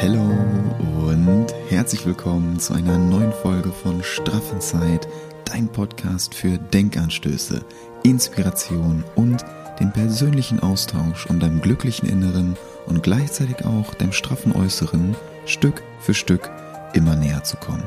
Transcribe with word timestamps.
Hallo 0.00 0.30
und 0.78 1.46
herzlich 1.70 2.06
willkommen 2.06 2.60
zu 2.60 2.72
einer 2.72 2.96
neuen 2.96 3.32
Folge 3.32 3.72
von 3.72 4.00
Straffenzeit, 4.04 5.08
dein 5.44 5.66
Podcast 5.66 6.36
für 6.36 6.56
Denkanstöße, 6.56 7.64
Inspiration 8.04 9.02
und 9.16 9.44
den 9.80 9.92
persönlichen 9.92 10.60
Austausch, 10.60 11.26
um 11.26 11.40
deinem 11.40 11.60
glücklichen 11.60 12.08
Inneren 12.08 12.56
und 12.86 13.02
gleichzeitig 13.02 13.64
auch 13.64 13.92
deinem 13.94 14.12
straffen 14.12 14.54
Äußeren 14.54 15.16
Stück 15.46 15.82
für 15.98 16.14
Stück 16.14 16.48
immer 16.94 17.16
näher 17.16 17.42
zu 17.42 17.56
kommen. 17.56 17.86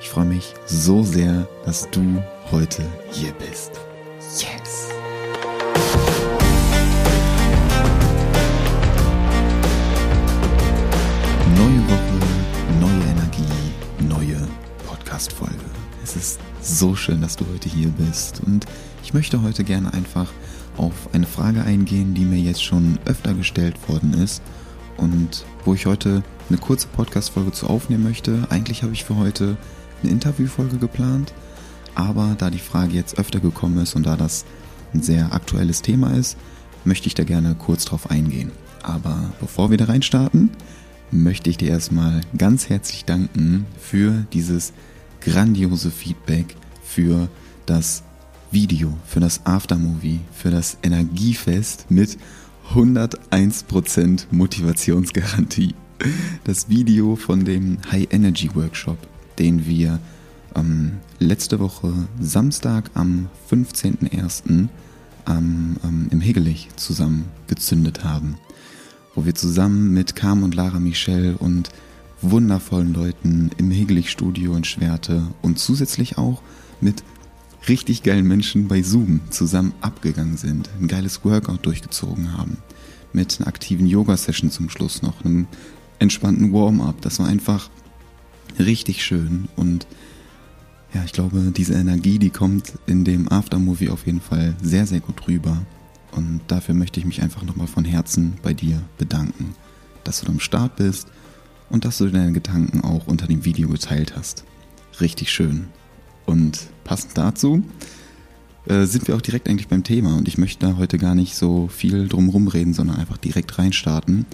Ich 0.00 0.08
freue 0.08 0.24
mich 0.24 0.54
so 0.64 1.02
sehr, 1.02 1.46
dass 1.66 1.90
du 1.90 2.22
heute 2.50 2.82
hier 3.10 3.32
bist. 3.32 3.72
Yes! 4.38 4.88
Neue 11.62 11.88
Woche, 11.88 12.80
neue 12.80 13.04
Energie, 13.04 14.08
neue 14.08 14.48
Podcast-Folge. 14.84 15.64
Es 16.02 16.16
ist 16.16 16.40
so 16.60 16.96
schön, 16.96 17.20
dass 17.20 17.36
du 17.36 17.46
heute 17.52 17.68
hier 17.68 17.88
bist 17.90 18.42
und 18.44 18.66
ich 19.04 19.14
möchte 19.14 19.42
heute 19.42 19.62
gerne 19.62 19.94
einfach 19.94 20.32
auf 20.76 20.92
eine 21.12 21.26
Frage 21.26 21.62
eingehen, 21.62 22.14
die 22.14 22.24
mir 22.24 22.40
jetzt 22.40 22.64
schon 22.64 22.98
öfter 23.04 23.32
gestellt 23.34 23.76
worden 23.88 24.12
ist 24.14 24.42
und 24.96 25.44
wo 25.64 25.72
ich 25.74 25.86
heute 25.86 26.24
eine 26.48 26.58
kurze 26.58 26.88
Podcast-Folge 26.88 27.52
zu 27.52 27.68
aufnehmen 27.68 28.02
möchte. 28.02 28.44
Eigentlich 28.50 28.82
habe 28.82 28.92
ich 28.92 29.04
für 29.04 29.16
heute 29.16 29.56
eine 30.02 30.10
Interviewfolge 30.10 30.78
geplant, 30.78 31.32
aber 31.94 32.34
da 32.38 32.50
die 32.50 32.58
Frage 32.58 32.94
jetzt 32.94 33.20
öfter 33.20 33.38
gekommen 33.38 33.78
ist 33.78 33.94
und 33.94 34.04
da 34.04 34.16
das 34.16 34.46
ein 34.94 35.02
sehr 35.02 35.32
aktuelles 35.32 35.80
Thema 35.80 36.10
ist, 36.10 36.36
möchte 36.84 37.06
ich 37.06 37.14
da 37.14 37.22
gerne 37.22 37.54
kurz 37.54 37.84
drauf 37.84 38.10
eingehen. 38.10 38.50
Aber 38.82 39.30
bevor 39.38 39.70
wir 39.70 39.78
da 39.78 39.84
reinstarten, 39.84 40.50
möchte 41.12 41.50
ich 41.50 41.58
dir 41.58 41.68
erstmal 41.68 42.22
ganz 42.36 42.68
herzlich 42.68 43.04
danken 43.04 43.66
für 43.78 44.26
dieses 44.32 44.72
grandiose 45.20 45.90
Feedback, 45.90 46.56
für 46.82 47.28
das 47.66 48.02
Video, 48.50 48.92
für 49.06 49.20
das 49.20 49.46
Aftermovie, 49.46 50.20
für 50.32 50.50
das 50.50 50.78
Energiefest 50.82 51.90
mit 51.90 52.18
101% 52.74 54.26
Motivationsgarantie. 54.30 55.74
Das 56.44 56.68
Video 56.68 57.14
von 57.14 57.44
dem 57.44 57.78
High 57.90 58.08
Energy 58.10 58.50
Workshop, 58.54 58.98
den 59.38 59.66
wir 59.66 60.00
ähm, 60.56 60.98
letzte 61.18 61.60
Woche 61.60 61.92
Samstag 62.20 62.90
am 62.94 63.28
15.01. 63.50 64.68
Ähm, 65.28 65.76
ähm, 65.84 66.08
im 66.10 66.20
Hegelich 66.20 66.68
zusammen 66.74 67.26
gezündet 67.46 68.02
haben 68.02 68.36
wo 69.14 69.24
wir 69.24 69.34
zusammen 69.34 69.92
mit 69.92 70.16
Carmen 70.16 70.44
und 70.44 70.54
Lara 70.54 70.80
Michel 70.80 71.36
und 71.38 71.70
wundervollen 72.20 72.94
Leuten 72.94 73.50
im 73.58 73.70
Hegelich-Studio 73.70 74.54
in 74.54 74.64
Schwerte 74.64 75.26
und 75.42 75.58
zusätzlich 75.58 76.18
auch 76.18 76.42
mit 76.80 77.02
richtig 77.68 78.02
geilen 78.02 78.26
Menschen 78.26 78.68
bei 78.68 78.82
Zoom 78.82 79.20
zusammen 79.30 79.72
abgegangen 79.80 80.36
sind, 80.36 80.70
ein 80.80 80.88
geiles 80.88 81.24
Workout 81.24 81.64
durchgezogen 81.66 82.36
haben, 82.36 82.58
mit 83.12 83.38
einer 83.38 83.48
aktiven 83.48 83.86
Yoga-Session 83.86 84.50
zum 84.50 84.70
Schluss 84.70 85.02
noch, 85.02 85.24
einem 85.24 85.46
entspannten 85.98 86.52
Warm-up. 86.52 87.00
Das 87.02 87.18
war 87.18 87.26
einfach 87.26 87.70
richtig 88.58 89.04
schön 89.04 89.48
und 89.56 89.86
ja, 90.94 91.02
ich 91.04 91.12
glaube, 91.12 91.52
diese 91.56 91.74
Energie, 91.74 92.18
die 92.18 92.30
kommt 92.30 92.74
in 92.86 93.04
dem 93.04 93.30
Aftermovie 93.32 93.88
auf 93.88 94.04
jeden 94.04 94.20
Fall 94.20 94.54
sehr, 94.60 94.86
sehr 94.86 95.00
gut 95.00 95.26
rüber. 95.26 95.62
Und 96.12 96.40
dafür 96.48 96.74
möchte 96.74 97.00
ich 97.00 97.06
mich 97.06 97.22
einfach 97.22 97.42
nochmal 97.42 97.66
von 97.66 97.84
Herzen 97.84 98.34
bei 98.42 98.54
dir 98.54 98.80
bedanken, 98.98 99.54
dass 100.04 100.20
du 100.20 100.28
am 100.28 100.40
Start 100.40 100.76
bist 100.76 101.08
und 101.70 101.84
dass 101.84 101.98
du 101.98 102.08
deine 102.08 102.32
Gedanken 102.32 102.82
auch 102.82 103.06
unter 103.06 103.26
dem 103.26 103.44
Video 103.44 103.68
geteilt 103.68 104.14
hast. 104.16 104.44
Richtig 105.00 105.32
schön. 105.32 105.68
Und 106.26 106.68
passend 106.84 107.16
dazu 107.16 107.64
äh, 108.66 108.84
sind 108.84 109.08
wir 109.08 109.16
auch 109.16 109.22
direkt 109.22 109.48
eigentlich 109.48 109.68
beim 109.68 109.82
Thema 109.82 110.16
und 110.16 110.28
ich 110.28 110.38
möchte 110.38 110.66
da 110.66 110.76
heute 110.76 110.98
gar 110.98 111.14
nicht 111.14 111.34
so 111.34 111.68
viel 111.68 112.08
drumherum 112.08 112.46
reden, 112.46 112.74
sondern 112.74 112.96
einfach 112.96 113.16
direkt 113.16 113.58
reinstarten. 113.58 114.26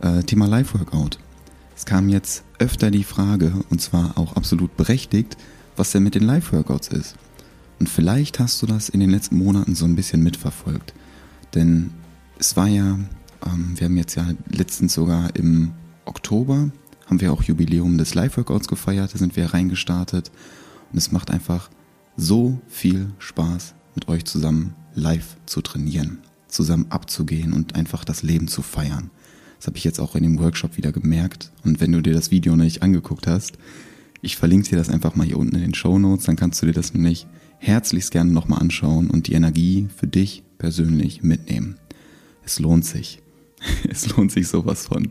Äh, 0.00 0.22
Thema 0.22 0.46
Live-Workout. 0.46 1.18
Es 1.76 1.86
kam 1.86 2.08
jetzt 2.08 2.44
öfter 2.58 2.90
die 2.90 3.04
Frage, 3.04 3.52
und 3.70 3.80
zwar 3.80 4.16
auch 4.16 4.36
absolut 4.36 4.76
berechtigt, 4.76 5.36
was 5.76 5.92
denn 5.92 6.02
mit 6.02 6.14
den 6.14 6.24
Live-Workouts 6.24 6.88
ist. 6.88 7.16
Und 7.78 7.88
vielleicht 7.88 8.38
hast 8.38 8.60
du 8.62 8.66
das 8.66 8.90
in 8.90 9.00
den 9.00 9.10
letzten 9.10 9.38
Monaten 9.38 9.74
so 9.74 9.86
ein 9.86 9.96
bisschen 9.96 10.22
mitverfolgt. 10.22 10.92
Denn 11.54 11.90
es 12.38 12.56
war 12.56 12.68
ja, 12.68 12.98
ähm, 13.46 13.74
wir 13.76 13.86
haben 13.86 13.96
jetzt 13.96 14.14
ja 14.14 14.26
letztens 14.48 14.94
sogar 14.94 15.34
im 15.36 15.72
Oktober, 16.04 16.70
haben 17.06 17.20
wir 17.20 17.32
auch 17.32 17.42
Jubiläum 17.42 17.98
des 17.98 18.14
Live-Workouts 18.14 18.68
gefeiert, 18.68 19.12
da 19.12 19.18
sind 19.18 19.36
wir 19.36 19.46
reingestartet. 19.46 20.30
Und 20.92 20.98
es 20.98 21.12
macht 21.12 21.30
einfach 21.30 21.70
so 22.16 22.60
viel 22.68 23.12
Spaß, 23.18 23.74
mit 23.94 24.08
euch 24.08 24.24
zusammen 24.24 24.74
live 24.94 25.36
zu 25.46 25.60
trainieren, 25.60 26.18
zusammen 26.48 26.86
abzugehen 26.90 27.52
und 27.52 27.74
einfach 27.74 28.04
das 28.04 28.22
Leben 28.22 28.48
zu 28.48 28.62
feiern. 28.62 29.10
Das 29.58 29.66
habe 29.66 29.76
ich 29.76 29.84
jetzt 29.84 30.00
auch 30.00 30.14
in 30.14 30.22
dem 30.22 30.38
Workshop 30.38 30.76
wieder 30.76 30.92
gemerkt. 30.92 31.52
Und 31.64 31.80
wenn 31.80 31.92
du 31.92 32.00
dir 32.00 32.14
das 32.14 32.30
Video 32.30 32.56
noch 32.56 32.64
nicht 32.64 32.82
angeguckt 32.82 33.26
hast, 33.26 33.58
ich 34.22 34.36
verlinke 34.36 34.70
dir 34.70 34.76
das 34.76 34.88
einfach 34.88 35.16
mal 35.16 35.26
hier 35.26 35.38
unten 35.38 35.56
in 35.56 35.62
den 35.62 35.74
Show 35.74 35.98
Notes, 35.98 36.26
dann 36.26 36.36
kannst 36.36 36.62
du 36.62 36.66
dir 36.66 36.72
das 36.72 36.94
nämlich 36.94 37.26
herzlichst 37.58 38.10
gerne 38.10 38.32
nochmal 38.32 38.60
anschauen 38.60 39.10
und 39.10 39.26
die 39.26 39.34
Energie 39.34 39.88
für 39.94 40.06
dich 40.06 40.42
persönlich 40.60 41.22
mitnehmen. 41.22 41.76
Es 42.44 42.60
lohnt 42.60 42.84
sich. 42.84 43.20
Es 43.90 44.08
lohnt 44.08 44.30
sich 44.30 44.48
sowas 44.48 44.86
von. 44.86 45.10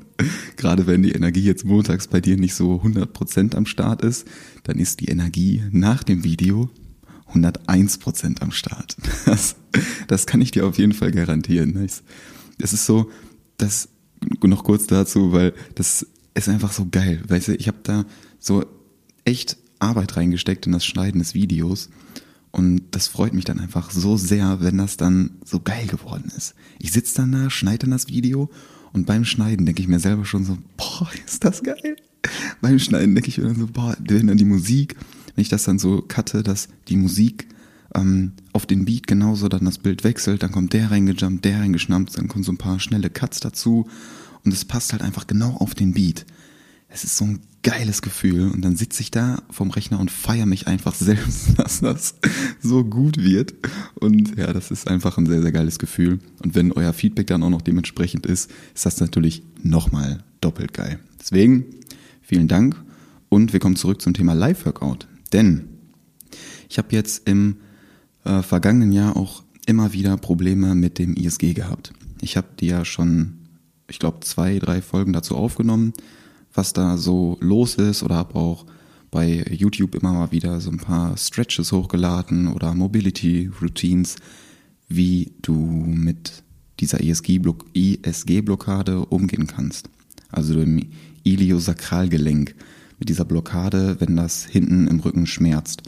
Gerade 0.55 0.87
wenn 0.87 1.03
die 1.03 1.11
Energie 1.11 1.43
jetzt 1.43 1.65
montags 1.65 2.07
bei 2.07 2.21
dir 2.21 2.37
nicht 2.37 2.55
so 2.55 2.81
100% 2.81 3.55
am 3.55 3.65
Start 3.65 4.01
ist, 4.01 4.25
dann 4.63 4.79
ist 4.79 5.01
die 5.01 5.09
Energie 5.09 5.63
nach 5.71 6.03
dem 6.03 6.23
Video 6.23 6.69
101% 7.33 8.41
am 8.41 8.51
Start. 8.51 8.95
Das, 9.25 9.55
das 10.07 10.25
kann 10.25 10.41
ich 10.41 10.51
dir 10.51 10.65
auf 10.65 10.79
jeden 10.79 10.93
Fall 10.93 11.11
garantieren. 11.11 11.75
Es 11.77 12.03
ist 12.73 12.85
so, 12.85 13.11
das 13.57 13.89
noch 14.41 14.63
kurz 14.63 14.87
dazu, 14.87 15.31
weil 15.31 15.53
das 15.75 16.07
ist 16.33 16.49
einfach 16.49 16.71
so 16.71 16.87
geil. 16.89 17.21
Weißt 17.27 17.49
du, 17.49 17.55
ich 17.55 17.67
habe 17.67 17.79
da 17.83 18.05
so 18.39 18.65
echt 19.25 19.57
Arbeit 19.77 20.17
reingesteckt 20.17 20.65
in 20.65 20.71
das 20.71 20.85
Schneiden 20.85 21.19
des 21.19 21.33
Videos 21.35 21.89
und 22.51 22.81
das 22.91 23.07
freut 23.07 23.33
mich 23.33 23.45
dann 23.45 23.59
einfach 23.59 23.91
so 23.91 24.17
sehr, 24.17 24.61
wenn 24.61 24.77
das 24.77 24.97
dann 24.97 25.31
so 25.45 25.59
geil 25.59 25.87
geworden 25.87 26.31
ist. 26.35 26.55
Ich 26.79 26.91
sitze 26.91 27.15
dann 27.17 27.31
da, 27.31 27.49
schneide 27.49 27.79
dann 27.79 27.91
das 27.91 28.07
Video 28.07 28.49
und 28.91 29.05
beim 29.05 29.25
Schneiden 29.25 29.65
denke 29.65 29.81
ich 29.81 29.87
mir 29.87 29.99
selber 29.99 30.25
schon 30.25 30.45
so, 30.45 30.57
boah, 30.77 31.09
ist 31.25 31.43
das 31.43 31.63
geil. 31.63 31.95
Beim 32.61 32.79
Schneiden 32.79 33.15
denke 33.15 33.29
ich 33.29 33.37
mir 33.37 33.45
dann 33.45 33.59
so, 33.59 33.67
boah, 33.67 33.95
wenn 33.99 34.27
dann 34.27 34.37
die 34.37 34.45
Musik, 34.45 34.95
wenn 35.35 35.41
ich 35.41 35.49
das 35.49 35.63
dann 35.63 35.79
so 35.79 36.03
cutte, 36.07 36.43
dass 36.43 36.67
die 36.87 36.97
Musik 36.97 37.47
ähm, 37.95 38.33
auf 38.51 38.65
den 38.65 38.85
Beat 38.85 39.07
genauso 39.07 39.47
dann 39.47 39.65
das 39.65 39.77
Bild 39.77 40.03
wechselt, 40.03 40.43
dann 40.43 40.51
kommt 40.51 40.73
der 40.73 40.91
reingejumpt, 40.91 41.45
der 41.45 41.59
reingeschnappt, 41.59 42.17
dann 42.17 42.27
kommen 42.27 42.43
so 42.43 42.51
ein 42.51 42.57
paar 42.57 42.79
schnelle 42.79 43.09
Cuts 43.09 43.39
dazu 43.39 43.87
und 44.43 44.53
es 44.53 44.65
passt 44.65 44.91
halt 44.91 45.01
einfach 45.01 45.27
genau 45.27 45.55
auf 45.55 45.75
den 45.75 45.93
Beat. 45.93 46.25
Es 46.89 47.03
ist 47.03 47.17
so 47.17 47.25
ein 47.25 47.39
geiles 47.61 48.01
Gefühl 48.01 48.49
und 48.49 48.61
dann 48.63 48.75
sitze 48.75 49.01
ich 49.01 49.11
da 49.11 49.43
vom 49.51 49.69
Rechner 49.69 49.99
und 49.99 50.09
feiere 50.09 50.47
mich 50.47 50.67
einfach 50.67 50.95
selbst, 50.95 51.57
dass 51.57 51.81
das 51.81 52.15
so 52.61 52.83
gut 52.83 53.17
wird. 53.17 53.53
Und 53.95 54.37
ja, 54.37 54.51
das 54.51 54.71
ist 54.71 54.87
einfach 54.87 55.17
ein 55.17 55.27
sehr, 55.27 55.41
sehr 55.41 55.51
geiles 55.51 55.77
Gefühl. 55.77 56.19
Und 56.43 56.55
wenn 56.55 56.71
euer 56.71 56.93
Feedback 56.93 57.27
dann 57.27 57.43
auch 57.43 57.49
noch 57.49 57.61
dementsprechend 57.61 58.25
ist, 58.25 58.49
ist 58.73 58.85
das 58.85 58.99
natürlich 58.99 59.43
nochmal 59.61 60.23
doppelt 60.41 60.73
geil. 60.73 60.99
Deswegen 61.19 61.65
vielen 62.21 62.47
Dank 62.47 62.81
und 63.29 63.53
wir 63.53 63.59
kommen 63.59 63.75
zurück 63.75 64.01
zum 64.01 64.13
Thema 64.13 64.33
Live-Workout. 64.33 65.07
Denn 65.31 65.65
ich 66.69 66.79
habe 66.79 66.89
jetzt 66.91 67.27
im 67.27 67.57
äh, 68.23 68.41
vergangenen 68.41 68.91
Jahr 68.91 69.15
auch 69.15 69.43
immer 69.65 69.93
wieder 69.93 70.17
Probleme 70.17 70.73
mit 70.73 70.97
dem 70.97 71.13
ISG 71.15 71.53
gehabt. 71.53 71.93
Ich 72.21 72.35
habe 72.35 72.47
die 72.59 72.67
ja 72.67 72.83
schon, 72.85 73.37
ich 73.87 73.99
glaube, 73.99 74.21
zwei, 74.21 74.57
drei 74.57 74.81
Folgen 74.81 75.13
dazu 75.13 75.35
aufgenommen 75.35 75.93
was 76.53 76.73
da 76.73 76.97
so 76.97 77.37
los 77.41 77.75
ist 77.75 78.03
oder 78.03 78.15
habe 78.15 78.35
auch 78.35 78.65
bei 79.11 79.43
YouTube 79.49 79.95
immer 79.95 80.13
mal 80.13 80.31
wieder 80.31 80.61
so 80.61 80.69
ein 80.69 80.77
paar 80.77 81.17
Stretches 81.17 81.71
hochgeladen 81.71 82.47
oder 82.47 82.75
Mobility 82.75 83.49
Routines, 83.61 84.17
wie 84.87 85.33
du 85.41 85.53
mit 85.53 86.43
dieser 86.79 87.01
ISG-Blockade 87.01 89.05
umgehen 89.05 89.47
kannst. 89.47 89.89
Also 90.31 90.53
dem 90.53 90.79
Iliosakralgelenk 91.23 92.53
mit 92.99 93.09
dieser 93.09 93.25
Blockade, 93.25 93.95
wenn 93.99 94.15
das 94.15 94.45
hinten 94.45 94.87
im 94.87 94.99
Rücken 94.99 95.25
schmerzt. 95.25 95.81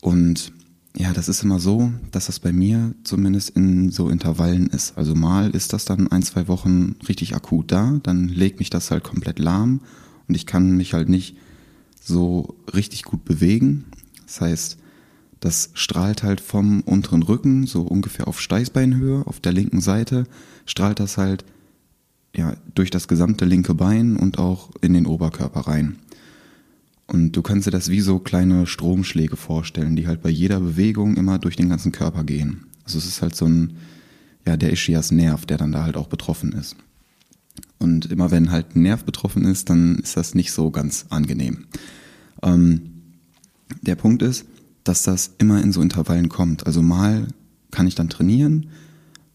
Und 0.00 0.50
ja, 0.96 1.12
das 1.12 1.28
ist 1.28 1.42
immer 1.42 1.58
so, 1.58 1.92
dass 2.12 2.26
das 2.26 2.38
bei 2.38 2.52
mir 2.52 2.94
zumindest 3.02 3.50
in 3.50 3.90
so 3.90 4.08
Intervallen 4.08 4.68
ist. 4.68 4.96
Also 4.96 5.14
mal 5.14 5.50
ist 5.50 5.72
das 5.72 5.84
dann 5.84 6.08
ein, 6.08 6.22
zwei 6.22 6.46
Wochen 6.46 6.96
richtig 7.08 7.34
akut 7.34 7.72
da, 7.72 7.98
dann 8.02 8.28
legt 8.28 8.60
mich 8.60 8.70
das 8.70 8.90
halt 8.90 9.02
komplett 9.02 9.38
lahm 9.40 9.80
und 10.28 10.34
ich 10.34 10.46
kann 10.46 10.76
mich 10.76 10.94
halt 10.94 11.08
nicht 11.08 11.36
so 12.00 12.56
richtig 12.72 13.02
gut 13.02 13.24
bewegen. 13.24 13.86
Das 14.24 14.40
heißt, 14.40 14.78
das 15.40 15.70
strahlt 15.74 16.22
halt 16.22 16.40
vom 16.40 16.80
unteren 16.82 17.22
Rücken, 17.22 17.66
so 17.66 17.82
ungefähr 17.82 18.28
auf 18.28 18.40
Steißbeinhöhe, 18.40 19.26
auf 19.26 19.40
der 19.40 19.52
linken 19.52 19.80
Seite, 19.80 20.24
strahlt 20.64 21.00
das 21.00 21.18
halt 21.18 21.44
ja, 22.36 22.56
durch 22.74 22.90
das 22.90 23.08
gesamte 23.08 23.44
linke 23.44 23.74
Bein 23.74 24.16
und 24.16 24.38
auch 24.38 24.70
in 24.80 24.94
den 24.94 25.06
Oberkörper 25.06 25.60
rein. 25.60 25.98
Und 27.06 27.32
du 27.32 27.42
kannst 27.42 27.66
dir 27.66 27.70
das 27.70 27.90
wie 27.90 28.00
so 28.00 28.18
kleine 28.18 28.66
Stromschläge 28.66 29.36
vorstellen, 29.36 29.96
die 29.96 30.06
halt 30.06 30.22
bei 30.22 30.30
jeder 30.30 30.60
Bewegung 30.60 31.16
immer 31.16 31.38
durch 31.38 31.56
den 31.56 31.68
ganzen 31.68 31.92
Körper 31.92 32.24
gehen. 32.24 32.66
Also 32.84 32.98
es 32.98 33.06
ist 33.06 33.22
halt 33.22 33.34
so 33.34 33.46
ein, 33.46 33.74
ja, 34.46 34.56
der 34.56 34.72
Ischias-Nerv, 34.72 35.46
der 35.46 35.58
dann 35.58 35.72
da 35.72 35.84
halt 35.84 35.96
auch 35.96 36.08
betroffen 36.08 36.52
ist. 36.52 36.76
Und 37.78 38.06
immer 38.06 38.30
wenn 38.30 38.50
halt 38.50 38.74
ein 38.74 38.82
Nerv 38.82 39.04
betroffen 39.04 39.44
ist, 39.44 39.68
dann 39.68 39.96
ist 39.96 40.16
das 40.16 40.34
nicht 40.34 40.52
so 40.52 40.70
ganz 40.70 41.06
angenehm. 41.10 41.66
Ähm, 42.42 42.90
der 43.82 43.96
Punkt 43.96 44.22
ist, 44.22 44.46
dass 44.84 45.02
das 45.02 45.32
immer 45.38 45.62
in 45.62 45.72
so 45.72 45.80
Intervallen 45.82 46.28
kommt. 46.28 46.66
Also 46.66 46.82
mal 46.82 47.28
kann 47.70 47.86
ich 47.86 47.94
dann 47.94 48.08
trainieren, 48.08 48.68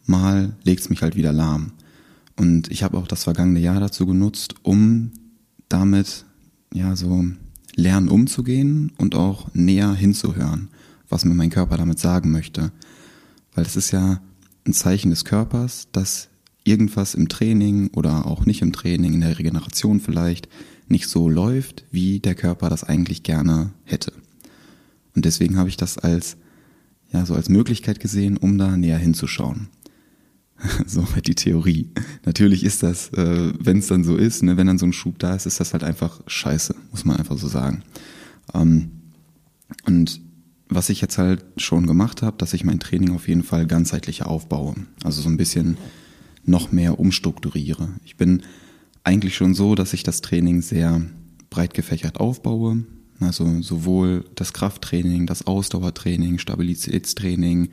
mal 0.06 0.56
legt 0.64 0.82
es 0.82 0.90
mich 0.90 1.02
halt 1.02 1.16
wieder 1.16 1.34
lahm. 1.34 1.74
Und 2.36 2.72
ich 2.72 2.84
habe 2.84 2.98
auch 2.98 3.08
das 3.08 3.26
vergangene 3.26 3.60
Jahr 3.60 3.80
dazu 3.80 4.06
genutzt, 4.06 4.56
um 4.64 5.12
damit 5.68 6.26
ja 6.74 6.96
so 6.96 7.26
lernen 7.80 8.10
umzugehen 8.10 8.92
und 8.98 9.16
auch 9.16 9.54
näher 9.54 9.94
hinzuhören, 9.94 10.70
was 11.08 11.26
mir 11.26 11.34
mein 11.34 11.50
Körper 11.50 11.78
damit 11.78 12.00
sagen 12.00 12.32
möchte. 12.32 12.72
Weil 13.56 13.66
es 13.66 13.76
ist 13.76 13.92
ja 13.92 14.22
ein 14.68 14.74
Zeichen 14.74 15.10
des 15.10 15.26
Körpers, 15.26 15.88
dass 15.92 16.30
irgendwas 16.64 17.16
im 17.16 17.30
Training 17.30 17.90
oder 17.94 18.28
auch 18.28 18.46
nicht 18.46 18.62
im 18.62 18.74
Training, 18.74 19.14
in 19.14 19.22
der 19.22 19.40
Regeneration 19.40 20.00
vielleicht, 20.00 20.48
nicht 20.88 21.08
so 21.08 21.30
läuft, 21.30 21.86
wie 21.92 22.20
der 22.20 22.36
Körper 22.36 22.70
das 22.70 22.84
eigentlich 22.84 23.24
gerne 23.24 23.72
hätte. 23.84 24.12
Und 25.16 25.26
deswegen 25.26 25.58
habe 25.58 25.70
ich 25.70 25.78
das 25.78 25.98
als, 25.98 26.38
ja, 27.12 27.26
so 27.26 27.36
als 27.36 27.50
Möglichkeit 27.50 28.00
gesehen, 28.00 28.38
um 28.38 28.58
da 28.58 28.76
näher 28.76 28.98
hinzuschauen. 28.98 29.68
so 30.86 31.14
halt 31.14 31.28
die 31.28 31.36
Theorie. 31.36 31.90
Natürlich 32.26 32.64
ist 32.64 32.84
das, 32.84 33.10
äh, 33.14 33.54
wenn 33.60 33.80
es 33.80 33.88
dann 33.88 34.04
so 34.04 34.16
ist, 34.16 34.44
ne, 34.44 34.58
wenn 34.58 34.68
dann 34.68 34.78
so 34.78 34.86
ein 34.86 34.94
Schub 34.94 35.20
da 35.20 35.36
ist, 35.36 35.46
ist 35.46 35.60
das 35.60 35.74
halt 35.74 35.84
einfach 35.84 36.22
scheiße, 36.28 36.76
muss 36.92 37.06
man 37.06 37.18
einfach 37.18 37.38
so 37.38 37.48
sagen. 37.48 37.84
Ähm, 38.54 38.92
und 39.86 40.22
was 40.68 40.90
ich 40.90 41.02
jetzt 41.02 41.18
halt 41.18 41.44
schon 41.58 41.88
gemacht 41.88 42.22
habe, 42.22 42.38
dass 42.38 42.54
ich 42.54 42.64
mein 42.64 42.80
Training 42.80 43.16
auf 43.16 43.28
jeden 43.28 43.44
Fall 43.44 43.66
ganzheitlicher 43.66 44.28
aufbaue. 44.28 44.76
Also 45.04 45.22
so 45.22 45.30
ein 45.30 45.38
bisschen 45.38 45.78
noch 46.46 46.72
mehr 46.72 47.00
umstrukturiere. 47.00 47.90
Ich 48.06 48.18
bin 48.18 48.44
eigentlich 49.04 49.36
schon 49.36 49.56
so, 49.56 49.76
dass 49.76 49.94
ich 49.94 50.04
das 50.04 50.22
Training 50.22 50.62
sehr 50.62 51.02
breit 51.50 51.74
gefächert 51.74 52.20
aufbaue. 52.20 52.84
Also 53.20 53.62
sowohl 53.62 54.26
das 54.36 54.54
Krafttraining, 54.54 55.26
das 55.26 55.48
Ausdauertraining, 55.48 56.38
Stabilitätstraining, 56.38 57.70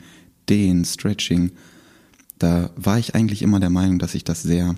den 0.49 0.83
Stretching. 0.83 1.51
Da 2.39 2.69
war 2.75 2.99
ich 2.99 3.15
eigentlich 3.15 3.41
immer 3.41 3.59
der 3.59 3.69
Meinung, 3.69 3.99
dass 3.99 4.15
ich 4.15 4.23
das 4.23 4.43
sehr 4.43 4.75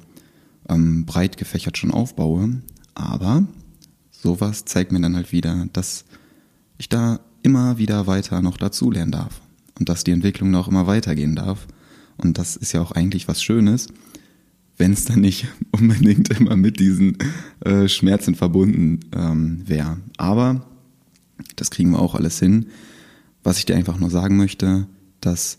ähm, 0.69 1.05
breit 1.05 1.37
gefächert 1.37 1.77
schon 1.77 1.91
aufbaue. 1.91 2.61
Aber 2.95 3.43
sowas 4.11 4.65
zeigt 4.65 4.91
mir 4.91 5.01
dann 5.01 5.15
halt 5.15 5.31
wieder, 5.31 5.67
dass 5.73 6.05
ich 6.77 6.89
da 6.89 7.19
immer 7.43 7.77
wieder 7.77 8.07
weiter 8.07 8.41
noch 8.41 8.57
dazulernen 8.57 9.11
darf. 9.11 9.41
Und 9.79 9.89
dass 9.89 10.03
die 10.03 10.11
Entwicklung 10.11 10.51
noch 10.51 10.67
immer 10.67 10.87
weitergehen 10.87 11.35
darf. 11.35 11.67
Und 12.17 12.37
das 12.37 12.55
ist 12.55 12.73
ja 12.73 12.81
auch 12.81 12.91
eigentlich 12.91 13.27
was 13.27 13.41
Schönes, 13.41 13.87
wenn 14.77 14.91
es 14.91 15.05
dann 15.05 15.21
nicht 15.21 15.47
unbedingt 15.71 16.29
immer 16.29 16.55
mit 16.55 16.79
diesen 16.79 17.17
äh, 17.61 17.87
Schmerzen 17.87 18.35
verbunden 18.35 18.99
ähm, 19.13 19.63
wäre. 19.65 19.97
Aber 20.17 20.65
das 21.55 21.71
kriegen 21.71 21.91
wir 21.91 21.99
auch 21.99 22.15
alles 22.15 22.39
hin. 22.39 22.67
Was 23.43 23.57
ich 23.57 23.65
dir 23.65 23.75
einfach 23.75 23.97
nur 23.97 24.09
sagen 24.09 24.35
möchte, 24.35 24.87
dass 25.21 25.57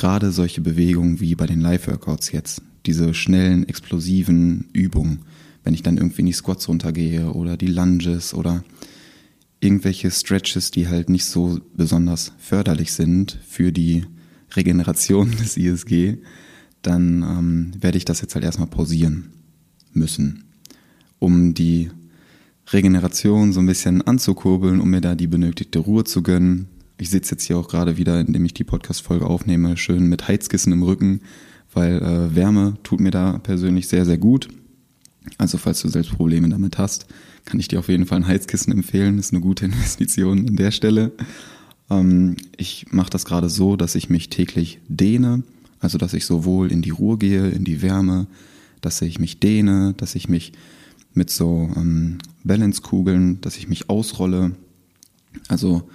gerade 0.00 0.32
solche 0.32 0.62
Bewegungen 0.62 1.20
wie 1.20 1.34
bei 1.34 1.46
den 1.46 1.60
Live-Workouts 1.60 2.32
jetzt, 2.32 2.62
diese 2.86 3.12
schnellen, 3.12 3.68
explosiven 3.68 4.70
Übungen, 4.72 5.20
wenn 5.62 5.74
ich 5.74 5.82
dann 5.82 5.98
irgendwie 5.98 6.20
in 6.20 6.26
die 6.26 6.32
Squats 6.32 6.68
runtergehe 6.68 7.30
oder 7.34 7.58
die 7.58 7.66
Lunges 7.66 8.32
oder 8.32 8.64
irgendwelche 9.60 10.10
Stretches, 10.10 10.70
die 10.70 10.88
halt 10.88 11.10
nicht 11.10 11.26
so 11.26 11.60
besonders 11.76 12.32
förderlich 12.38 12.92
sind 12.92 13.38
für 13.46 13.72
die 13.72 14.06
Regeneration 14.56 15.30
des 15.38 15.58
ISG, 15.58 16.16
dann 16.80 17.22
ähm, 17.22 17.72
werde 17.78 17.98
ich 17.98 18.06
das 18.06 18.22
jetzt 18.22 18.34
halt 18.34 18.44
erstmal 18.46 18.68
pausieren 18.68 19.34
müssen, 19.92 20.44
um 21.18 21.52
die 21.52 21.90
Regeneration 22.72 23.52
so 23.52 23.60
ein 23.60 23.66
bisschen 23.66 24.00
anzukurbeln, 24.00 24.80
um 24.80 24.88
mir 24.88 25.02
da 25.02 25.14
die 25.14 25.26
benötigte 25.26 25.78
Ruhe 25.78 26.04
zu 26.04 26.22
gönnen. 26.22 26.68
Ich 27.00 27.10
sitze 27.10 27.32
jetzt 27.32 27.44
hier 27.44 27.58
auch 27.58 27.68
gerade 27.68 27.96
wieder, 27.96 28.20
indem 28.20 28.44
ich 28.44 28.54
die 28.54 28.64
Podcast-Folge 28.64 29.26
aufnehme, 29.26 29.76
schön 29.76 30.06
mit 30.06 30.28
Heizkissen 30.28 30.72
im 30.72 30.82
Rücken, 30.82 31.22
weil 31.72 32.02
äh, 32.02 32.34
Wärme 32.34 32.74
tut 32.82 33.00
mir 33.00 33.10
da 33.10 33.38
persönlich 33.38 33.88
sehr, 33.88 34.04
sehr 34.04 34.18
gut. 34.18 34.48
Also 35.38 35.58
falls 35.58 35.80
du 35.80 35.88
selbst 35.88 36.12
Probleme 36.12 36.48
damit 36.48 36.78
hast, 36.78 37.06
kann 37.44 37.58
ich 37.58 37.68
dir 37.68 37.78
auf 37.78 37.88
jeden 37.88 38.06
Fall 38.06 38.18
ein 38.18 38.26
Heizkissen 38.26 38.72
empfehlen. 38.72 39.18
Ist 39.18 39.32
eine 39.32 39.40
gute 39.40 39.64
Investition 39.66 40.48
an 40.48 40.56
der 40.56 40.70
Stelle. 40.70 41.12
Ähm, 41.90 42.36
ich 42.56 42.86
mache 42.90 43.10
das 43.10 43.24
gerade 43.24 43.48
so, 43.48 43.76
dass 43.76 43.94
ich 43.94 44.10
mich 44.10 44.28
täglich 44.28 44.80
dehne 44.88 45.42
also, 45.80 45.96
dass 45.96 46.12
ich 46.12 46.26
sowohl 46.26 46.70
in 46.70 46.82
die 46.82 46.90
Ruhe 46.90 47.16
gehe, 47.16 47.48
in 47.48 47.64
die 47.64 47.82
Wärme, 47.82 48.26
dass 48.82 49.00
ich 49.00 49.18
mich 49.18 49.40
dehne, 49.40 49.94
dass 49.96 50.14
ich 50.14 50.28
mich 50.28 50.52
mit 51.14 51.30
so 51.30 51.70
ähm, 51.74 52.18
Balance-Kugeln, 52.44 53.40
dass 53.40 53.56
ich 53.56 53.68
mich 53.68 53.88
ausrolle. 53.88 54.52
Also, 55.48 55.88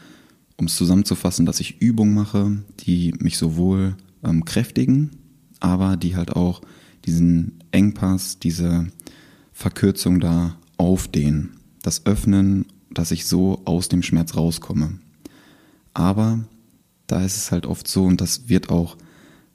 um 0.57 0.67
es 0.67 0.75
zusammenzufassen, 0.75 1.45
dass 1.45 1.59
ich 1.59 1.81
Übungen 1.81 2.13
mache, 2.13 2.63
die 2.81 3.13
mich 3.19 3.37
sowohl 3.37 3.95
ähm, 4.23 4.45
kräftigen, 4.45 5.11
aber 5.59 5.97
die 5.97 6.15
halt 6.15 6.35
auch 6.35 6.61
diesen 7.05 7.59
Engpass, 7.71 8.39
diese 8.39 8.87
Verkürzung 9.51 10.19
da 10.19 10.57
aufdehnen. 10.77 11.57
Das 11.81 12.05
Öffnen, 12.05 12.65
dass 12.91 13.11
ich 13.11 13.25
so 13.25 13.61
aus 13.65 13.89
dem 13.89 14.01
Schmerz 14.01 14.35
rauskomme. 14.35 14.99
Aber 15.93 16.39
da 17.07 17.23
ist 17.23 17.37
es 17.37 17.51
halt 17.51 17.65
oft 17.65 17.87
so, 17.87 18.03
und 18.05 18.21
das 18.21 18.49
wird 18.49 18.69
auch 18.69 18.97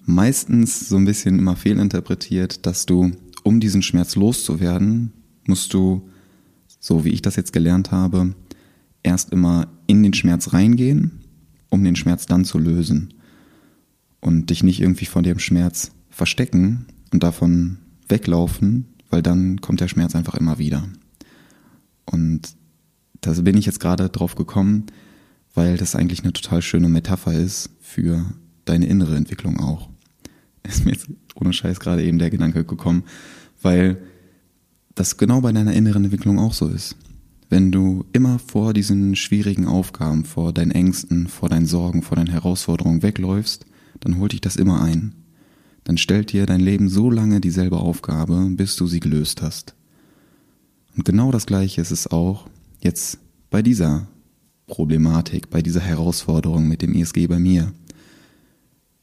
meistens 0.05 0.89
so 0.89 0.97
ein 0.97 1.05
bisschen 1.05 1.39
immer 1.39 1.57
fehlinterpretiert, 1.57 2.67
dass 2.67 2.87
du, 2.87 3.13
um 3.43 3.61
diesen 3.61 3.83
Schmerz 3.83 4.17
loszuwerden, 4.17 5.13
musst 5.47 5.75
du, 5.75 6.09
so 6.79 7.05
wie 7.05 7.11
ich 7.11 7.23
das 7.23 7.37
jetzt 7.37 7.53
gelernt 7.53 7.91
habe, 7.91 8.35
erst 9.03 9.31
immer 9.31 9.69
in 9.87 10.03
den 10.03 10.15
Schmerz 10.15 10.53
reingehen, 10.53 11.21
um 11.69 11.83
den 11.85 11.97
Schmerz 11.97 12.27
dann 12.27 12.45
zu 12.45 12.59
lösen. 12.59 13.15
Und 14.21 14.51
dich 14.51 14.63
nicht 14.63 14.81
irgendwie 14.81 15.07
von 15.07 15.23
dem 15.23 15.39
Schmerz 15.39 15.93
verstecken 16.11 16.87
und 17.11 17.23
davon 17.23 17.79
weglaufen, 18.09 18.87
weil 19.09 19.23
dann 19.23 19.61
kommt 19.61 19.81
der 19.81 19.89
Schmerz 19.89 20.15
einfach 20.15 20.35
immer 20.35 20.59
wieder. 20.59 20.85
Und 22.05 22.55
da 23.21 23.33
bin 23.33 23.57
ich 23.57 23.67
jetzt 23.67 23.81
gerade 23.81 24.09
drauf 24.09 24.35
gekommen, 24.35 24.87
weil 25.55 25.77
das 25.77 25.95
eigentlich 25.95 26.23
eine 26.23 26.33
total 26.33 26.63
schöne 26.63 26.89
Metapher 26.89 27.33
ist 27.33 27.71
für 27.81 28.27
deine 28.65 28.87
innere 28.87 29.17
Entwicklung 29.17 29.61
auch. 29.61 29.89
Ist 30.63 30.85
mir 30.85 30.93
jetzt 30.93 31.09
ohne 31.35 31.53
Scheiß 31.53 31.81
gerade 31.81 32.05
eben 32.05 32.19
der 32.19 32.31
Gedanke 32.31 32.65
gekommen, 32.65 33.05
weil 33.63 34.03
das 34.95 35.17
genau 35.17 35.41
bei 35.41 35.53
deiner 35.53 35.73
inneren 35.73 36.05
Entwicklung 36.05 36.39
auch 36.39 36.53
so 36.53 36.69
ist. 36.69 36.97
Wenn 37.51 37.71
du 37.71 38.07
immer 38.13 38.39
vor 38.39 38.73
diesen 38.73 39.15
schwierigen 39.17 39.67
Aufgaben, 39.67 40.25
vor 40.25 40.55
deinen 40.55 40.71
Ängsten, 40.71 41.29
vor 41.29 41.51
deinen 41.51 41.67
Sorgen, 41.67 42.03
vor 42.03 42.17
deinen 42.17 42.31
Herausforderungen 42.31 43.03
wegläufst, 43.03 43.67
dann 44.01 44.19
holt 44.19 44.33
dich 44.33 44.41
das 44.41 44.57
immer 44.57 44.81
ein. 44.81 45.15
Dann 45.85 45.99
stellt 45.99 46.33
dir 46.33 46.47
dein 46.47 46.61
Leben 46.61 46.89
so 46.89 47.11
lange 47.11 47.41
dieselbe 47.41 47.77
Aufgabe, 47.79 48.49
bis 48.51 48.77
du 48.77 48.87
sie 48.87 49.01
gelöst 49.01 49.43
hast. 49.43 49.75
Und 50.97 51.05
genau 51.05 51.31
das 51.31 51.45
Gleiche 51.45 51.83
ist 51.83 51.91
es 51.91 52.07
auch 52.07 52.49
jetzt 52.81 53.19
bei 53.51 53.61
dieser 53.61 54.09
Problematik, 54.67 55.51
bei 55.51 55.61
dieser 55.61 55.81
Herausforderung 55.81 56.69
mit 56.69 56.81
dem 56.81 56.95
ISG 56.95 57.27
bei 57.27 57.39
mir 57.39 57.73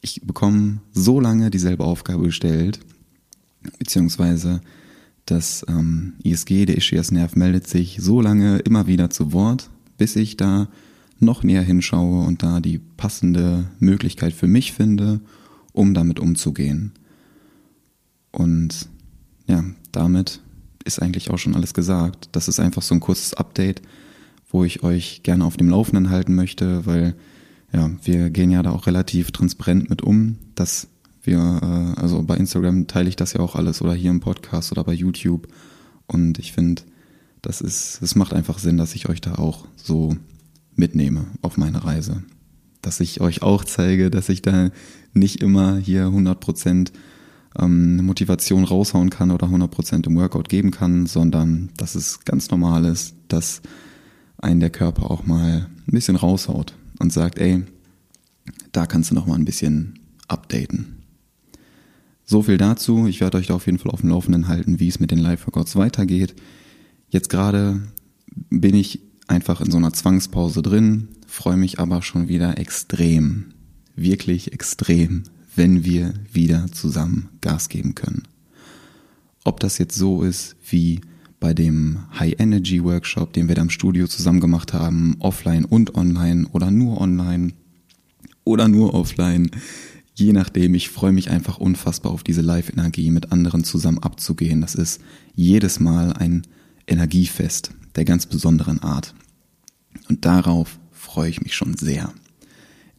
ich 0.01 0.21
bekomme 0.21 0.79
so 0.93 1.19
lange 1.19 1.49
dieselbe 1.49 1.83
Aufgabe 1.83 2.23
gestellt, 2.23 2.79
beziehungsweise 3.77 4.61
das 5.27 5.65
ähm, 5.67 6.13
ISG, 6.23 6.65
der 6.65 6.77
Ischias-Nerv, 6.77 7.35
meldet 7.35 7.67
sich 7.67 7.97
so 8.01 8.21
lange 8.21 8.59
immer 8.59 8.87
wieder 8.87 9.09
zu 9.09 9.33
Wort, 9.33 9.69
bis 9.97 10.15
ich 10.15 10.37
da 10.37 10.67
noch 11.19 11.43
näher 11.43 11.61
hinschaue 11.61 12.25
und 12.25 12.43
da 12.43 12.59
die 12.59 12.79
passende 12.79 13.65
Möglichkeit 13.79 14.33
für 14.33 14.47
mich 14.47 14.73
finde, 14.73 15.19
um 15.73 15.93
damit 15.93 16.19
umzugehen. 16.19 16.93
Und 18.31 18.87
ja, 19.47 19.63
damit 19.91 20.41
ist 20.85 21.01
eigentlich 21.01 21.29
auch 21.29 21.37
schon 21.37 21.55
alles 21.55 21.73
gesagt. 21.73 22.29
Das 22.31 22.47
ist 22.47 22.59
einfach 22.59 22.81
so 22.81 22.95
ein 22.95 22.99
kurzes 22.99 23.33
Update, 23.33 23.81
wo 24.49 24.63
ich 24.63 24.83
euch 24.83 25.23
gerne 25.23 25.43
auf 25.43 25.57
dem 25.57 25.69
Laufenden 25.69 26.09
halten 26.09 26.35
möchte, 26.35 26.85
weil 26.85 27.15
ja, 27.73 27.91
wir 28.03 28.29
gehen 28.29 28.51
ja 28.51 28.63
da 28.63 28.71
auch 28.71 28.87
relativ 28.87 29.31
transparent 29.31 29.89
mit 29.89 30.01
um, 30.01 30.37
dass 30.55 30.87
wir, 31.27 31.59
äh, 31.61 31.99
also 31.99 32.23
bei 32.23 32.35
Instagram 32.37 32.87
teile 32.87 33.09
ich 33.09 33.15
das 33.15 33.33
ja 33.33 33.41
auch 33.41 33.55
alles 33.55 33.81
oder 33.81 33.93
hier 33.93 34.11
im 34.11 34.19
Podcast 34.19 34.71
oder 34.71 34.83
bei 34.83 34.93
YouTube. 34.93 35.47
Und 36.07 36.39
ich 36.39 36.53
finde, 36.53 36.83
das 37.41 37.61
ist, 37.61 38.01
es 38.01 38.15
macht 38.15 38.33
einfach 38.33 38.59
Sinn, 38.59 38.77
dass 38.77 38.95
ich 38.95 39.09
euch 39.09 39.21
da 39.21 39.35
auch 39.35 39.67
so 39.75 40.15
mitnehme 40.75 41.25
auf 41.41 41.57
meine 41.57 41.83
Reise. 41.83 42.23
Dass 42.81 42.99
ich 42.99 43.21
euch 43.21 43.41
auch 43.41 43.63
zeige, 43.63 44.09
dass 44.09 44.29
ich 44.29 44.41
da 44.41 44.69
nicht 45.13 45.41
immer 45.41 45.77
hier 45.77 46.05
100 46.05 46.39
Prozent 46.39 46.91
ähm, 47.59 48.05
Motivation 48.05 48.63
raushauen 48.63 49.09
kann 49.09 49.31
oder 49.31 49.47
100% 49.47 50.05
im 50.07 50.15
Workout 50.15 50.49
geben 50.49 50.71
kann, 50.71 51.05
sondern 51.05 51.69
dass 51.77 51.95
es 51.95 52.23
ganz 52.25 52.49
normal 52.49 52.85
ist, 52.85 53.15
dass 53.27 53.61
einen 54.37 54.59
der 54.59 54.69
Körper 54.69 55.09
auch 55.09 55.25
mal 55.25 55.67
ein 55.87 55.91
bisschen 55.91 56.15
raushaut 56.15 56.73
und 56.99 57.11
sagt, 57.11 57.39
ey, 57.39 57.63
da 58.71 58.85
kannst 58.85 59.11
du 59.11 59.15
noch 59.15 59.25
mal 59.25 59.35
ein 59.35 59.45
bisschen 59.45 59.99
updaten. 60.27 60.97
So 62.29 62.41
viel 62.41 62.57
dazu. 62.57 63.07
Ich 63.07 63.21
werde 63.21 63.37
euch 63.37 63.47
da 63.47 63.55
auf 63.55 63.67
jeden 63.67 63.79
Fall 63.79 63.91
auf 63.91 64.01
dem 64.01 64.09
Laufenden 64.09 64.49
halten, 64.49 64.81
wie 64.81 64.89
es 64.89 64.99
mit 64.99 65.11
den 65.11 65.17
Live-Workouts 65.17 65.77
weitergeht. 65.77 66.35
Jetzt 67.09 67.29
gerade 67.29 67.81
bin 68.49 68.75
ich 68.75 68.99
einfach 69.27 69.61
in 69.61 69.71
so 69.71 69.77
einer 69.77 69.93
Zwangspause 69.93 70.61
drin, 70.61 71.07
freue 71.25 71.55
mich 71.55 71.79
aber 71.79 72.01
schon 72.01 72.27
wieder 72.27 72.57
extrem, 72.57 73.53
wirklich 73.95 74.51
extrem, 74.51 75.23
wenn 75.55 75.85
wir 75.85 76.13
wieder 76.33 76.69
zusammen 76.73 77.29
Gas 77.39 77.69
geben 77.69 77.95
können. 77.95 78.23
Ob 79.45 79.61
das 79.61 79.77
jetzt 79.77 79.95
so 79.95 80.21
ist 80.23 80.57
wie 80.69 80.99
bei 81.39 81.53
dem 81.53 81.99
High 82.19 82.35
Energy 82.39 82.83
Workshop, 82.83 83.31
den 83.31 83.47
wir 83.47 83.55
da 83.55 83.61
im 83.61 83.69
Studio 83.69 84.05
zusammen 84.05 84.41
gemacht 84.41 84.73
haben, 84.73 85.15
offline 85.19 85.63
und 85.63 85.95
online 85.95 86.45
oder 86.51 86.71
nur 86.71 86.99
online 86.99 87.53
oder 88.43 88.67
nur 88.67 88.93
offline, 88.93 89.49
je 90.19 90.33
nachdem, 90.33 90.73
ich 90.73 90.89
freue 90.89 91.11
mich 91.11 91.29
einfach 91.29 91.59
unfassbar 91.59 92.11
auf 92.11 92.23
diese 92.23 92.41
Live-Energie 92.41 93.11
mit 93.11 93.31
anderen 93.31 93.63
zusammen 93.63 93.99
abzugehen. 93.99 94.61
Das 94.61 94.73
ist 94.73 94.99
jedes 95.35 95.79
Mal 95.79 96.13
ein 96.13 96.41
Energiefest 96.87 97.71
der 97.95 98.05
ganz 98.05 98.25
besonderen 98.25 98.81
Art. 98.81 99.13
Und 100.09 100.25
darauf 100.25 100.79
freue 100.91 101.29
ich 101.29 101.41
mich 101.41 101.55
schon 101.55 101.77
sehr. 101.77 102.13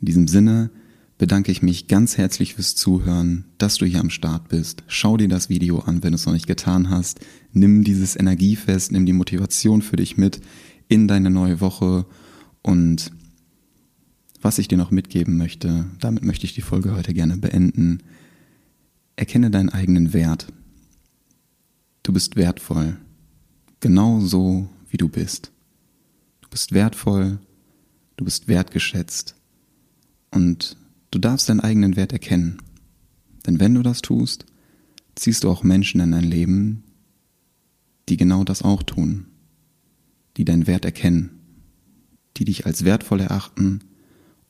In 0.01 0.07
diesem 0.07 0.29
Sinne 0.29 0.71
bedanke 1.19 1.51
ich 1.51 1.61
mich 1.61 1.89
ganz 1.89 2.17
herzlich 2.17 2.55
fürs 2.55 2.77
Zuhören, 2.77 3.47
dass 3.59 3.77
du 3.77 3.85
hier 3.85 3.99
am 3.99 4.11
Start 4.11 4.49
bist. 4.49 4.85
Schau 4.87 5.17
dir 5.17 5.29
das 5.29 5.49
Video 5.49 5.81
an, 5.81 6.05
wenn 6.05 6.13
du 6.13 6.17
es 6.17 6.27
noch 6.27 6.33
nicht 6.33 6.47
getan 6.47 6.89
hast. 6.89 7.19
Nimm 7.53 7.83
dieses 7.83 8.15
Energiefest, 8.15 8.93
nimm 8.93 9.07
die 9.07 9.13
Motivation 9.13 9.83
für 9.83 9.97
dich 9.97 10.17
mit 10.17 10.41
in 10.87 11.09
deine 11.09 11.31
neue 11.31 11.61
Woche. 11.61 12.07
Und 12.63 13.11
was 14.41 14.59
ich 14.59 14.69
dir 14.69 14.79
noch 14.79 14.91
mitgeben 14.91 15.37
möchte, 15.37 15.87
damit 16.01 16.25
möchte 16.25 16.47
ich 16.47 16.55
die 16.55 16.63
Folge 16.63 16.95
heute 16.95 17.13
gerne 17.13 17.37
beenden. 17.37 18.03
Erkenne 19.17 19.51
deinen 19.51 19.69
eigenen 19.69 20.13
Wert. 20.13 20.53
Du 22.03 22.13
bist 22.13 22.37
wertvoll. 22.37 22.97
Genau 23.81 24.21
so, 24.21 24.69
wie 24.91 24.97
du 24.97 25.09
bist. 25.09 25.53
Du 26.41 26.49
bist 26.49 26.73
wertvoll, 26.73 27.39
du 28.17 28.25
bist 28.25 28.49
wertgeschätzt 28.49 29.35
und 30.31 30.77
du 31.11 31.19
darfst 31.19 31.49
deinen 31.49 31.61
eigenen 31.61 31.97
Wert 31.97 32.13
erkennen. 32.13 32.63
Denn 33.47 33.61
wenn 33.61 33.75
du 33.75 33.83
das 33.83 34.03
tust, 34.03 34.47
ziehst 35.15 35.45
du 35.45 35.51
auch 35.51 35.63
Menschen 35.63 36.01
in 36.01 36.13
dein 36.13 36.25
Leben, 36.25 36.85
die 38.09 38.17
genau 38.17 38.45
das 38.45 38.63
auch 38.63 38.83
tun, 38.83 39.27
die 40.37 40.45
deinen 40.45 40.67
Wert 40.67 40.85
erkennen, 40.85 41.31
die 42.37 42.45
dich 42.45 42.67
als 42.67 42.85
wertvoll 42.85 43.21
erachten 43.21 43.81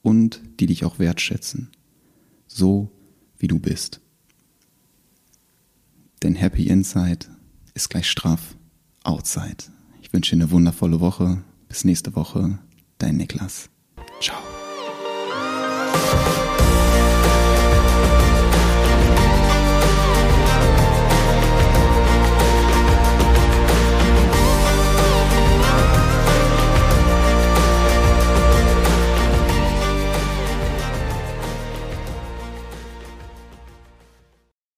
und 0.08 0.40
die 0.58 0.66
dich 0.66 0.86
auch 0.86 0.98
wertschätzen, 0.98 1.70
so 2.46 2.90
wie 3.38 3.46
du 3.46 3.58
bist. 3.58 4.00
Denn 6.22 6.34
Happy 6.34 6.66
Inside 6.66 7.26
ist 7.74 7.90
gleich 7.90 8.08
straff 8.08 8.56
Outside. 9.04 9.64
Ich 10.00 10.12
wünsche 10.12 10.34
dir 10.34 10.42
eine 10.42 10.50
wundervolle 10.50 11.00
Woche. 11.00 11.44
Bis 11.68 11.84
nächste 11.84 12.16
Woche. 12.16 12.58
Dein 12.96 13.16
Niklas. 13.16 13.68
Ciao. 14.20 14.47